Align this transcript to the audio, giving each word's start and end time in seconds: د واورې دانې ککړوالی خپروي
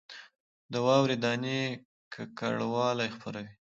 د 0.71 0.73
واورې 0.85 1.15
دانې 1.23 1.59
ککړوالی 2.13 3.07
خپروي 3.15 3.51